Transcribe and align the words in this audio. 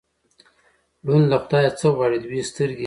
ـ 0.53 1.05
ړوند 1.05 1.25
له 1.31 1.37
خدايه 1.43 1.71
څه 1.79 1.87
غواړي، 1.95 2.17
دوې 2.23 2.41
سترګې. 2.49 2.79